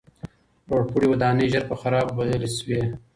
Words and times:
لوړپوړي 0.67 1.07
ودانۍ 1.09 1.45
ژر 1.53 1.63
په 1.71 1.75
خرابو 1.81 2.17
بدلې 2.19 2.49
سوې. 2.57 2.81